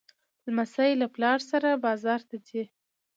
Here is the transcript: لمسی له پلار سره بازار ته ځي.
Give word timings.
لمسی 0.45 0.91
له 1.01 1.07
پلار 1.15 1.39
سره 1.49 1.69
بازار 1.85 2.19
ته 2.29 2.35
ځي. 2.47 2.63